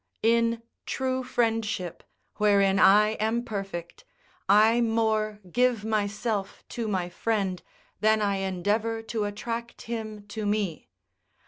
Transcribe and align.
In 0.23 0.63
true 0.87 1.23
friendship, 1.23 2.03
wherein 2.37 2.79
I 2.79 3.09
am 3.19 3.43
perfect, 3.45 4.03
I 4.49 4.81
more 4.81 5.39
give 5.51 5.85
myself 5.85 6.63
to 6.69 6.87
my 6.87 7.07
friend, 7.07 7.61
than 7.99 8.19
I 8.19 8.37
endeavour 8.37 9.03
to 9.03 9.25
attract 9.25 9.83
him 9.83 10.25
to 10.29 10.47
me. 10.47 10.89